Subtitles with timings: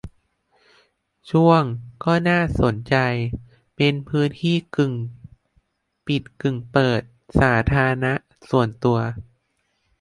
[1.29, 1.63] ข่วง
[2.03, 2.95] ก็น่าสนใจ
[3.75, 4.93] เป็นพื้นที่กึ่ง
[6.07, 7.01] ปิดกึ่งเปิด
[7.39, 8.13] สาธารณะ-
[8.49, 8.99] ส่วนตัว